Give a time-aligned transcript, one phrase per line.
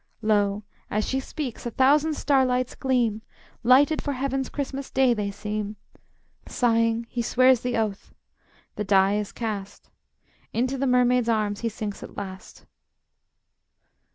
[0.23, 3.21] Lo, as she speaks, a thousand starlights gleam,
[3.61, 5.75] Lighted for Heaven's Christmas day they seem.
[6.47, 8.11] Sighing, he swears the oath,
[8.77, 9.91] the die is cast;
[10.53, 12.65] Into the mermaid's arms he sinks at last.